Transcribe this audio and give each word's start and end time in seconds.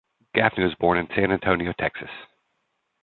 Gaffney 0.33 0.63
was 0.63 0.73
born 0.79 0.97
in 0.97 1.07
San 1.15 1.31
Antonio, 1.31 1.73
Texas. 1.77 2.09